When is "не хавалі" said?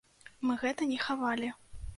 0.95-1.55